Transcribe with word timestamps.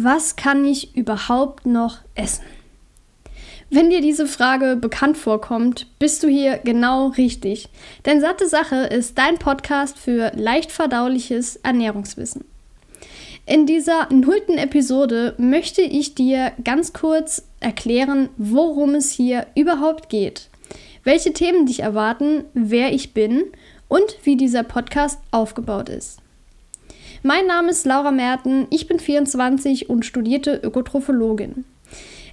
was 0.00 0.36
kann 0.36 0.64
ich 0.64 0.96
überhaupt 0.96 1.66
noch 1.66 1.98
essen? 2.14 2.44
Wenn 3.68 3.90
dir 3.90 4.00
diese 4.00 4.26
Frage 4.26 4.76
bekannt 4.76 5.16
vorkommt, 5.16 5.86
bist 5.98 6.22
du 6.22 6.28
hier 6.28 6.58
genau 6.58 7.08
richtig. 7.08 7.68
Denn 8.06 8.20
Satte 8.20 8.48
Sache 8.48 8.76
ist 8.76 9.18
dein 9.18 9.38
Podcast 9.38 9.98
für 9.98 10.32
leicht 10.36 10.70
verdauliches 10.70 11.56
Ernährungswissen. 11.56 12.44
In 13.44 13.66
dieser 13.66 14.12
nullten 14.12 14.56
Episode 14.56 15.34
möchte 15.36 15.82
ich 15.82 16.14
dir 16.14 16.52
ganz 16.62 16.92
kurz 16.92 17.42
erklären, 17.60 18.28
worum 18.36 18.94
es 18.94 19.10
hier 19.10 19.46
überhaupt 19.56 20.08
geht, 20.08 20.48
welche 21.02 21.32
Themen 21.32 21.66
dich 21.66 21.80
erwarten, 21.80 22.44
wer 22.54 22.92
ich 22.92 23.14
bin 23.14 23.42
und 23.88 24.18
wie 24.22 24.36
dieser 24.36 24.62
Podcast 24.62 25.18
aufgebaut 25.32 25.88
ist. 25.88 26.20
Mein 27.24 27.46
Name 27.48 27.70
ist 27.70 27.84
Laura 27.84 28.12
Merten, 28.12 28.68
ich 28.70 28.86
bin 28.86 29.00
24 29.00 29.90
und 29.90 30.06
studierte 30.06 30.60
Ökotrophologin. 30.62 31.64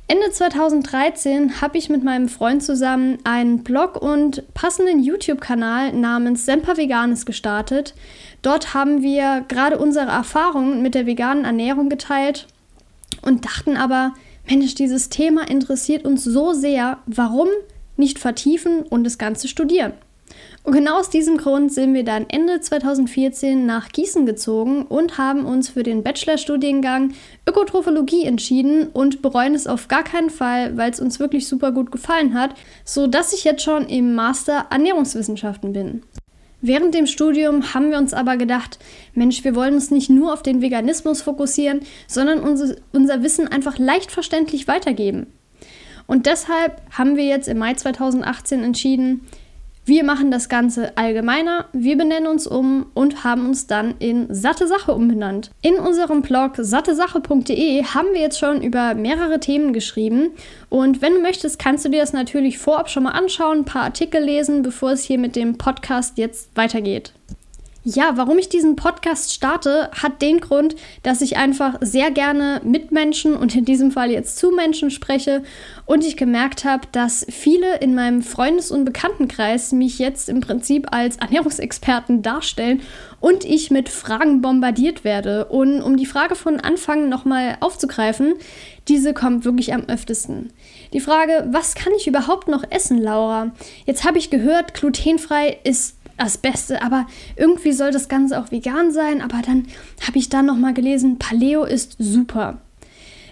Ende 0.08 0.30
2013 0.30 1.60
habe 1.60 1.80
ich 1.80 1.90
mit 1.90 2.04
meinem 2.04 2.30
Freund 2.30 2.62
zusammen 2.62 3.18
einen 3.24 3.64
Blog 3.64 4.00
und 4.00 4.44
passenden 4.54 5.02
YouTube-Kanal 5.02 5.94
namens 5.94 6.46
Semper 6.46 6.78
Veganes 6.78 7.26
gestartet. 7.26 7.96
Dort 8.44 8.76
haben 8.76 9.02
wir 9.02 9.44
gerade 9.48 9.80
unsere 9.80 10.12
Erfahrungen 10.12 10.84
mit 10.84 10.94
der 10.94 11.08
veganen 11.08 11.46
Ernährung 11.46 11.90
geteilt 11.90 12.46
und 13.24 13.46
dachten 13.46 13.78
aber, 13.78 14.14
Mensch, 14.48 14.76
dieses 14.76 15.10
Thema 15.10 15.50
interessiert 15.50 16.06
uns 16.06 16.24
so 16.24 16.54
sehr, 16.54 17.00
warum 17.08 17.48
nicht 17.98 18.20
vertiefen 18.20 18.84
und 18.84 19.04
das 19.04 19.18
Ganze 19.18 19.48
studieren? 19.48 19.94
Und 20.64 20.74
genau 20.74 21.00
aus 21.00 21.10
diesem 21.10 21.38
Grund 21.38 21.72
sind 21.72 21.94
wir 21.94 22.04
dann 22.04 22.26
Ende 22.28 22.60
2014 22.60 23.66
nach 23.66 23.90
Gießen 23.90 24.26
gezogen 24.26 24.84
und 24.84 25.18
haben 25.18 25.46
uns 25.46 25.70
für 25.70 25.84
den 25.84 26.02
Bachelorstudiengang 26.02 27.14
Ökotrophologie 27.48 28.26
entschieden 28.26 28.88
und 28.88 29.22
bereuen 29.22 29.54
es 29.54 29.68
auf 29.68 29.88
gar 29.88 30.04
keinen 30.04 30.32
Fall, 30.32 30.76
weil 30.76 30.92
es 30.92 31.00
uns 31.00 31.20
wirklich 31.20 31.48
super 31.48 31.72
gut 31.72 31.92
gefallen 31.92 32.34
hat, 32.34 32.56
so 32.84 33.06
dass 33.06 33.34
ich 33.34 33.44
jetzt 33.44 33.64
schon 33.64 33.88
im 33.88 34.16
Master 34.16 34.66
Ernährungswissenschaften 34.72 35.72
bin. 35.74 36.02
Während 36.62 36.96
dem 36.96 37.06
Studium 37.06 37.76
haben 37.76 37.92
wir 37.92 38.00
uns 38.00 38.14
aber 38.14 38.38
gedacht, 38.38 38.80
Mensch, 39.14 39.44
wir 39.44 39.54
wollen 39.54 39.76
uns 39.76 39.92
nicht 39.92 40.10
nur 40.10 40.34
auf 40.34 40.42
den 40.42 40.64
Veganismus 40.64 41.22
fokussieren, 41.22 41.82
sondern 42.08 42.40
unser, 42.40 42.76
unser 42.92 43.22
Wissen 43.22 43.48
einfach 43.48 43.78
leicht 43.78 44.12
verständlich 44.12 44.68
weitergeben. 44.68 45.28
Und 46.08 46.26
deshalb 46.26 46.82
haben 46.90 47.18
wir 47.18 47.26
jetzt 47.26 47.48
im 47.48 47.60
Mai 47.60 47.76
2018 47.76 48.64
entschieden, 48.64 49.22
wir 49.86 50.04
machen 50.04 50.32
das 50.32 50.50
Ganze 50.50 50.98
allgemeiner, 50.98 51.66
wir 51.72 51.96
benennen 51.96 52.28
uns 52.28 52.48
um 52.48 52.88
und 52.96 53.24
haben 53.24 53.46
uns 53.46 53.68
dann 53.68 53.96
in 54.00 54.34
Satte 54.34 54.68
Sache 54.68 54.94
umbenannt. 54.94 55.52
In 55.62 55.76
unserem 55.76 56.24
Blog 56.24 56.54
sattesache.de 56.58 57.84
haben 57.84 58.08
wir 58.14 58.22
jetzt 58.22 58.40
schon 58.40 58.62
über 58.64 58.96
mehrere 58.96 59.40
Themen 59.40 59.74
geschrieben 59.74 60.32
und 60.70 61.02
wenn 61.04 61.14
du 61.14 61.22
möchtest, 61.22 61.60
kannst 61.60 61.86
du 61.86 61.90
dir 61.90 62.02
das 62.02 62.14
natürlich 62.14 62.58
vorab 62.58 62.90
schon 62.90 63.04
mal 63.04 63.12
anschauen, 63.12 63.60
ein 63.60 63.66
paar 63.66 63.84
Artikel 63.84 64.24
lesen, 64.24 64.64
bevor 64.64 64.92
es 64.92 65.04
hier 65.04 65.20
mit 65.20 65.36
dem 65.36 65.58
Podcast 65.58 66.18
jetzt 66.18 66.50
weitergeht. 66.56 67.14
Ja, 67.88 68.14
warum 68.18 68.40
ich 68.40 68.50
diesen 68.50 68.76
Podcast 68.76 69.32
starte, 69.32 69.92
hat 69.92 70.20
den 70.24 70.40
Grund, 70.40 70.76
dass 71.04 71.22
ich 71.22 71.38
einfach 71.38 71.78
sehr 71.82 72.10
gerne 72.10 72.60
mit 72.64 72.92
Menschen 72.92 73.36
und 73.36 73.56
in 73.56 73.64
diesem 73.64 73.92
Fall 73.92 74.10
jetzt 74.10 74.40
zu 74.40 74.50
Menschen 74.50 74.90
spreche 74.90 75.44
und 75.86 76.04
ich 76.04 76.18
gemerkt 76.18 76.66
habe, 76.66 76.88
dass 76.92 77.28
viele 77.30 77.78
in 77.82 77.94
meinem 77.94 78.24
Freundes- 78.24 78.72
und 78.72 78.86
Bekanntenkreis 78.86 79.72
mich 79.72 80.00
jetzt 80.00 80.30
im 80.30 80.42
Prinzip 80.42 80.88
als 80.96 81.18
Ernährungsexperten 81.18 82.24
darstellen 82.24 82.82
und 83.20 83.46
ich 83.46 83.70
mit 83.70 83.88
Fragen 83.88 84.42
bombardiert 84.42 85.04
werde. 85.04 85.46
Und 85.46 85.84
um 85.84 85.96
die 85.96 86.08
Frage 86.08 86.34
von 86.34 86.60
Anfang 86.60 87.08
nochmal 87.08 87.58
aufzugreifen, 87.60 88.34
diese 88.88 89.14
kommt 89.14 89.46
wirklich 89.46 89.76
am 89.76 89.84
öftesten. 89.86 90.52
Die 90.92 91.00
Frage, 91.02 91.48
was 91.52 91.76
kann 91.76 91.94
ich 91.96 92.08
überhaupt 92.08 92.48
noch 92.48 92.64
essen, 92.72 92.98
Laura? 92.98 93.52
Jetzt 93.86 94.06
habe 94.06 94.18
ich 94.18 94.32
gehört, 94.32 94.74
glutenfrei 94.74 95.60
ist 95.64 95.98
das 96.18 96.38
Beste, 96.38 96.82
aber 96.82 97.08
irgendwie 97.36 97.72
soll 97.72 97.92
das 97.92 98.08
Ganze 98.08 98.40
auch 98.40 98.52
vegan 98.52 98.92
sein. 98.92 99.22
Aber 99.22 99.42
dann 99.46 99.68
habe 100.06 100.18
ich 100.18 100.30
dann 100.30 100.46
nochmal 100.46 100.74
gelesen, 100.74 101.20
Paleo 101.20 101.64
ist 101.64 101.96
super. 102.00 102.60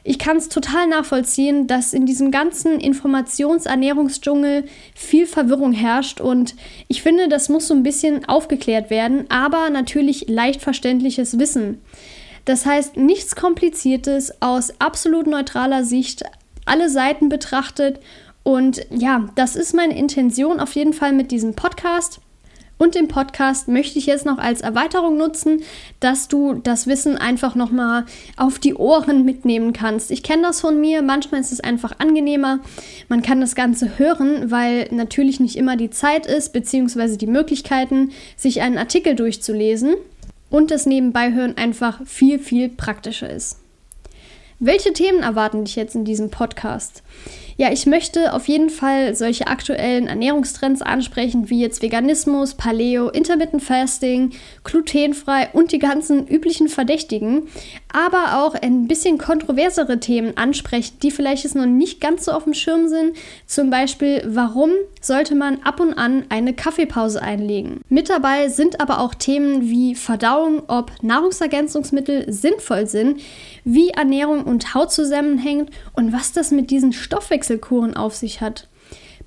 Ich 0.06 0.20
kann 0.20 0.36
es 0.36 0.50
total 0.50 0.88
nachvollziehen, 0.88 1.66
dass 1.66 1.94
in 1.94 2.06
diesem 2.06 2.30
ganzen 2.30 2.80
Informationsernährungsdschungel 2.82 4.66
viel 4.94 5.26
Verwirrung 5.26 5.72
herrscht 5.72 6.20
und 6.20 6.56
ich 6.90 7.02
finde, 7.02 7.30
das 7.30 7.48
muss 7.48 7.70
so 7.70 7.74
ein 7.74 7.84
bisschen 7.84 8.26
aufgeklärt 8.26 8.90
werden, 8.90 9.26
aber 9.30 9.70
natürlich 9.70 10.28
leicht 10.28 10.62
verständliches 10.62 11.40
Wissen. 11.40 11.80
Das 12.44 12.66
heißt, 12.66 12.98
nichts 12.98 13.38
Kompliziertes 13.38 14.42
aus 14.42 14.74
absolut 14.80 15.26
neutraler 15.26 15.86
Sicht, 15.86 16.24
alle 16.66 16.90
Seiten 16.90 17.30
betrachtet 17.30 18.02
und 18.44 18.86
ja, 18.90 19.30
das 19.36 19.56
ist 19.56 19.74
meine 19.74 19.98
Intention 19.98 20.60
auf 20.60 20.76
jeden 20.76 20.92
Fall 20.92 21.14
mit 21.14 21.32
diesem 21.32 21.54
Podcast. 21.56 22.20
Und 22.78 22.96
den 22.96 23.08
Podcast 23.08 23.68
möchte 23.68 24.00
ich 24.00 24.08
jetzt 24.08 24.26
noch 24.26 24.40
als 24.40 24.62
Erweiterung 24.62 25.18
nutzen, 25.18 25.62
dass 26.00 26.28
du 26.28 26.56
das 26.56 26.88
Wissen 26.88 27.18
einfach 27.18 27.56
nochmal 27.56 28.06
auf 28.36 28.60
die 28.60 28.74
Ohren 28.74 29.24
mitnehmen 29.26 29.74
kannst. 29.74 30.12
Ich 30.12 30.24
kenne 30.24 30.42
das 30.42 30.62
von 30.62 30.82
mir, 30.82 31.02
manchmal 31.02 31.42
ist 31.42 31.52
es 31.52 31.62
einfach 31.62 32.00
angenehmer. 32.00 32.60
Man 33.10 33.22
kann 33.22 33.40
das 33.42 33.56
Ganze 33.56 33.98
hören, 33.98 34.52
weil 34.52 34.88
natürlich 34.92 35.40
nicht 35.40 35.56
immer 35.56 35.78
die 35.78 35.92
Zeit 35.92 36.26
ist, 36.26 36.52
beziehungsweise 36.52 37.18
die 37.18 37.28
Möglichkeiten, 37.28 38.12
sich 38.36 38.62
einen 38.62 38.78
Artikel 38.78 39.16
durchzulesen 39.16 39.96
und 40.50 40.72
das 40.72 40.86
Nebenbeihören 40.86 41.58
einfach 41.58 42.02
viel, 42.06 42.40
viel 42.40 42.70
praktischer 42.70 43.30
ist. 43.30 43.60
Welche 44.60 44.94
Themen 44.94 45.24
erwarten 45.24 45.66
dich 45.66 45.76
jetzt 45.76 45.96
in 45.96 46.06
diesem 46.06 46.30
Podcast? 46.30 47.04
Ja, 47.64 47.72
ich 47.72 47.86
möchte 47.86 48.34
auf 48.34 48.50
jeden 48.50 48.70
Fall 48.70 49.16
solche 49.16 49.48
aktuellen 49.48 50.08
Ernährungstrends 50.08 50.82
ansprechen, 50.82 51.50
wie 51.50 51.62
jetzt 51.62 51.82
Veganismus, 51.82 52.56
Paleo, 52.56 53.08
Intermittent 53.08 53.64
Fasting, 53.64 54.32
glutenfrei 54.66 55.48
und 55.54 55.72
die 55.72 55.80
ganzen 55.80 56.28
üblichen 56.28 56.68
Verdächtigen, 56.68 57.44
aber 57.94 58.44
auch 58.44 58.56
ein 58.56 58.90
bisschen 58.90 59.18
kontroversere 59.18 60.02
Themen 60.02 60.36
ansprechen, 60.36 60.98
die 61.04 61.12
vielleicht 61.12 61.46
jetzt 61.46 61.56
noch 61.56 61.66
nicht 61.66 62.02
ganz 62.02 62.26
so 62.26 62.34
auf 62.34 62.44
dem 62.44 62.54
Schirm 62.54 62.90
sind. 62.90 63.16
Zum 63.46 63.70
Beispiel, 63.70 64.24
warum 64.26 64.72
sollte 65.00 65.34
man 65.34 65.62
ab 65.64 65.80
und 65.80 65.94
an 65.94 66.26
eine 66.28 66.54
Kaffeepause 66.54 67.22
einlegen? 67.22 67.80
Mit 67.88 68.10
dabei 68.10 68.50
sind 68.50 68.82
aber 68.82 69.00
auch 69.00 69.16
Themen 69.16 69.70
wie 69.70 69.96
Verdauung, 69.96 70.64
ob 70.68 70.92
Nahrungsergänzungsmittel 71.02 72.30
sinnvoll 72.30 72.88
sind, 72.88 73.22
wie 73.64 73.92
Ernährung 73.92 74.44
und 74.44 74.74
Haut 74.74 74.92
zusammenhängt 74.92 75.70
und 75.94 76.12
was 76.12 76.34
das 76.34 76.52
mit 76.52 76.70
diesen 76.70 76.92
Stoffwechselkuren 77.54 77.96
auf 77.96 78.16
sich 78.16 78.42
hat. 78.42 78.68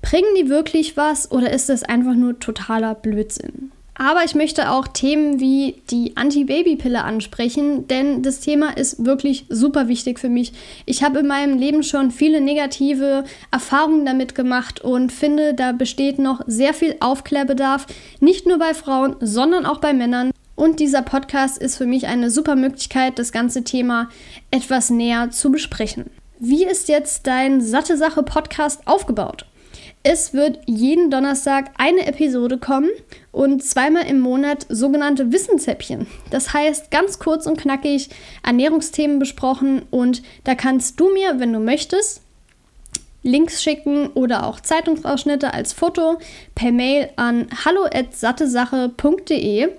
Bringen 0.01 0.35
die 0.39 0.49
wirklich 0.49 0.95
was 0.95 1.31
oder 1.31 1.51
ist 1.51 1.69
das 1.69 1.83
einfach 1.83 2.13
nur 2.13 2.39
totaler 2.39 2.95
Blödsinn? 2.95 3.71
Aber 3.99 4.23
ich 4.23 4.35
möchte 4.35 4.69
auch 4.69 4.87
Themen 4.87 5.39
wie 5.39 5.81
die 5.89 6.15
Anti-Baby-Pille 6.15 7.03
ansprechen, 7.03 7.87
denn 7.87 8.21
das 8.21 8.41
Thema 8.41 8.77
ist 8.77 9.03
wirklich 9.03 9.47
super 9.49 9.87
wichtig 9.87 10.19
für 10.19 10.29
mich. 10.29 10.53
Ich 10.85 11.01
habe 11.01 11.19
in 11.19 11.27
meinem 11.27 11.57
Leben 11.57 11.81
schon 11.81 12.11
viele 12.11 12.39
negative 12.39 13.23
Erfahrungen 13.49 14.05
damit 14.05 14.35
gemacht 14.35 14.81
und 14.81 15.11
finde, 15.11 15.55
da 15.55 15.71
besteht 15.71 16.19
noch 16.19 16.41
sehr 16.45 16.75
viel 16.75 16.95
Aufklärbedarf, 16.99 17.87
nicht 18.19 18.45
nur 18.45 18.59
bei 18.59 18.75
Frauen, 18.75 19.15
sondern 19.19 19.65
auch 19.65 19.79
bei 19.79 19.93
Männern. 19.93 20.29
Und 20.53 20.79
dieser 20.79 21.01
Podcast 21.01 21.57
ist 21.57 21.77
für 21.77 21.87
mich 21.87 22.05
eine 22.05 22.29
super 22.29 22.55
Möglichkeit, 22.55 23.17
das 23.17 23.31
ganze 23.31 23.63
Thema 23.63 24.09
etwas 24.51 24.91
näher 24.91 25.31
zu 25.31 25.51
besprechen. 25.51 26.05
Wie 26.39 26.65
ist 26.65 26.87
jetzt 26.87 27.25
dein 27.25 27.61
Satte 27.61 27.97
Sache 27.97 28.21
Podcast 28.21 28.81
aufgebaut? 28.85 29.47
Es 30.03 30.35
wird 30.35 30.59
jeden 30.67 31.09
Donnerstag 31.09 31.71
eine 31.79 32.05
Episode 32.05 32.59
kommen 32.59 32.91
und 33.31 33.63
zweimal 33.63 34.05
im 34.05 34.19
Monat 34.19 34.67
sogenannte 34.69 35.31
Wissenshäppchen. 35.31 36.05
Das 36.29 36.53
heißt, 36.53 36.91
ganz 36.91 37.17
kurz 37.17 37.47
und 37.47 37.59
knackig 37.59 38.09
Ernährungsthemen 38.43 39.17
besprochen 39.17 39.81
und 39.89 40.21
da 40.43 40.53
kannst 40.53 40.99
du 40.99 41.11
mir, 41.11 41.39
wenn 41.39 41.53
du 41.53 41.59
möchtest, 41.59 42.21
Links 43.23 43.63
schicken 43.63 44.09
oder 44.09 44.45
auch 44.45 44.59
Zeitungsausschnitte 44.59 45.55
als 45.55 45.73
Foto 45.73 46.19
per 46.53 46.71
Mail 46.71 47.09
an 47.15 47.47
hallo@sattesache.de 47.65 49.69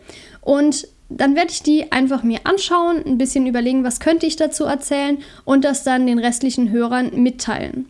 und 0.40 0.88
dann 1.08 1.34
werde 1.34 1.50
ich 1.50 1.62
die 1.62 1.90
einfach 1.90 2.22
mir 2.22 2.40
anschauen, 2.44 3.02
ein 3.05 3.19
bisschen 3.19 3.46
überlegen, 3.46 3.84
was 3.84 4.00
könnte 4.00 4.26
ich 4.26 4.37
dazu 4.37 4.64
erzählen 4.64 5.19
und 5.44 5.64
das 5.64 5.82
dann 5.82 6.06
den 6.06 6.19
restlichen 6.19 6.70
Hörern 6.70 7.10
mitteilen. 7.22 7.87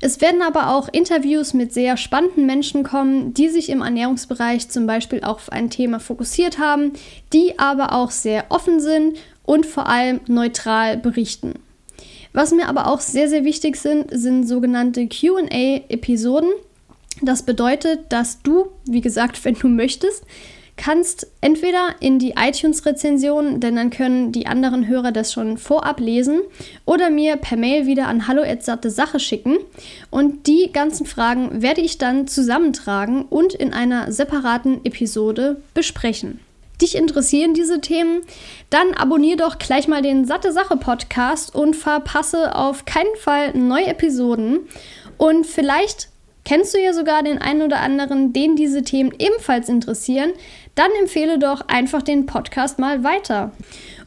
Es 0.00 0.20
werden 0.20 0.42
aber 0.42 0.74
auch 0.74 0.88
Interviews 0.92 1.54
mit 1.54 1.72
sehr 1.72 1.96
spannenden 1.96 2.44
Menschen 2.44 2.82
kommen, 2.82 3.32
die 3.32 3.48
sich 3.48 3.70
im 3.70 3.80
Ernährungsbereich 3.80 4.68
zum 4.68 4.86
Beispiel 4.86 5.22
auch 5.22 5.36
auf 5.36 5.52
ein 5.52 5.70
Thema 5.70 6.00
fokussiert 6.00 6.58
haben, 6.58 6.92
die 7.32 7.58
aber 7.58 7.92
auch 7.92 8.10
sehr 8.10 8.46
offen 8.50 8.80
sind 8.80 9.16
und 9.44 9.64
vor 9.64 9.88
allem 9.88 10.20
neutral 10.26 10.98
berichten. 10.98 11.54
Was 12.34 12.52
mir 12.52 12.68
aber 12.68 12.88
auch 12.88 13.00
sehr, 13.00 13.28
sehr 13.28 13.44
wichtig 13.44 13.76
sind, 13.76 14.06
sind 14.10 14.46
sogenannte 14.46 15.06
QA-Episoden. 15.06 16.50
Das 17.22 17.44
bedeutet, 17.44 18.00
dass 18.10 18.42
du, 18.42 18.66
wie 18.86 19.00
gesagt, 19.00 19.42
wenn 19.44 19.54
du 19.54 19.68
möchtest, 19.68 20.24
kannst 20.76 21.28
entweder 21.40 21.94
in 22.00 22.18
die 22.18 22.34
iTunes-Rezension, 22.36 23.60
denn 23.60 23.76
dann 23.76 23.90
können 23.90 24.32
die 24.32 24.46
anderen 24.46 24.88
Hörer 24.88 25.12
das 25.12 25.32
schon 25.32 25.56
vorab 25.56 26.00
lesen, 26.00 26.40
oder 26.84 27.10
mir 27.10 27.36
per 27.36 27.56
Mail 27.56 27.86
wieder 27.86 28.06
an 28.06 28.26
hallo@satte 28.26 28.90
Sache 28.90 29.20
schicken. 29.20 29.56
Und 30.10 30.46
die 30.46 30.70
ganzen 30.72 31.06
Fragen 31.06 31.62
werde 31.62 31.80
ich 31.80 31.98
dann 31.98 32.26
zusammentragen 32.26 33.22
und 33.22 33.54
in 33.54 33.72
einer 33.72 34.10
separaten 34.10 34.84
Episode 34.84 35.62
besprechen. 35.74 36.40
Dich 36.82 36.96
interessieren 36.96 37.54
diese 37.54 37.80
Themen? 37.80 38.22
Dann 38.70 38.94
abonniere 38.94 39.36
doch 39.36 39.58
gleich 39.58 39.86
mal 39.86 40.02
den 40.02 40.24
Satte 40.24 40.52
Sache 40.52 40.76
Podcast 40.76 41.54
und 41.54 41.76
verpasse 41.76 42.56
auf 42.56 42.84
keinen 42.84 43.14
Fall 43.16 43.56
neue 43.56 43.86
Episoden. 43.86 44.60
Und 45.16 45.46
vielleicht 45.46 46.08
Kennst 46.44 46.74
du 46.74 46.78
ja 46.78 46.92
sogar 46.92 47.22
den 47.22 47.38
einen 47.38 47.62
oder 47.62 47.80
anderen, 47.80 48.34
den 48.34 48.54
diese 48.54 48.82
Themen 48.82 49.12
ebenfalls 49.18 49.70
interessieren? 49.70 50.32
Dann 50.74 50.90
empfehle 51.00 51.38
doch 51.38 51.68
einfach 51.68 52.02
den 52.02 52.26
Podcast 52.26 52.78
mal 52.78 53.04
weiter. 53.04 53.52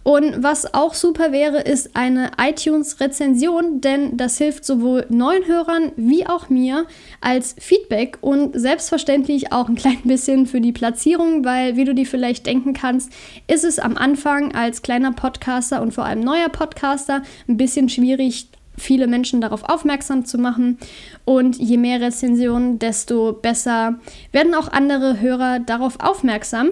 Und 0.08 0.42
was 0.42 0.74
auch 0.74 0.94
super 0.94 1.34
wäre, 1.34 1.60
ist 1.60 1.98
eine 1.98 2.31
iTunes-Rezension, 2.38 3.81
denn 3.81 4.16
das 4.16 4.38
hilft 4.38 4.64
sowohl 4.64 5.06
neuen 5.10 5.46
Hörern 5.48 5.92
wie 5.98 6.25
auch 6.25 6.48
mir 6.48 6.86
als 7.19 7.56
Feedback 7.60 8.18
und 8.22 8.58
selbstverständlich 8.58 9.52
auch 9.52 9.68
ein 9.68 9.75
klein 9.75 10.00
bisschen 10.06 10.46
für 10.46 10.62
die 10.62 10.72
Platzierung, 10.72 11.44
weil, 11.44 11.75
wie 11.75 11.84
du 11.84 11.94
dir 11.94 12.06
vielleicht 12.06 12.46
denken 12.46 12.72
kannst, 12.72 13.12
ist 13.48 13.66
es 13.66 13.80
am 13.80 13.98
Anfang 13.98 14.56
als 14.56 14.81
kleiner 14.81 15.12
Podcaster 15.12 15.81
und 15.81 15.94
vor 15.94 16.06
allem 16.06 16.22
neuer 16.22 16.48
Podcaster 16.48 17.22
ein 17.50 17.58
bisschen 17.58 17.90
schwierig, 17.90 18.48
viele 18.78 19.08
Menschen 19.08 19.42
darauf 19.42 19.64
aufmerksam 19.64 20.26
zu 20.26 20.38
machen. 20.38 20.78
Und 21.26 21.58
je 21.58 21.78
mehr 21.78 22.00
Rezensionen, 22.00 22.80
desto 22.80 23.34
besser 23.34 24.00
werden 24.32 24.54
auch 24.54 24.72
andere 24.72 25.20
Hörer 25.20 25.60
darauf 25.60 26.00
aufmerksam. 26.00 26.70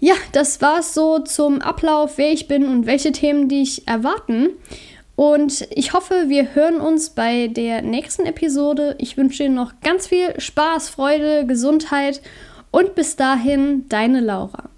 Ja, 0.00 0.14
das 0.32 0.60
war 0.60 0.80
es 0.80 0.94
so 0.94 1.20
zum 1.20 1.60
Ablauf, 1.62 2.18
wer 2.18 2.32
ich 2.32 2.48
bin 2.48 2.66
und 2.66 2.86
welche 2.86 3.12
Themen 3.12 3.48
dich 3.48 3.86
erwarten. 3.86 4.48
Und 5.14 5.68
ich 5.70 5.92
hoffe, 5.92 6.24
wir 6.26 6.54
hören 6.54 6.80
uns 6.80 7.10
bei 7.10 7.46
der 7.46 7.82
nächsten 7.82 8.26
Episode. 8.26 8.96
Ich 8.98 9.16
wünsche 9.16 9.44
dir 9.44 9.50
noch 9.50 9.74
ganz 9.80 10.08
viel 10.08 10.40
Spaß, 10.40 10.88
Freude, 10.88 11.46
Gesundheit 11.46 12.20
und 12.72 12.96
bis 12.96 13.14
dahin, 13.14 13.88
deine 13.88 14.20
Laura. 14.20 14.71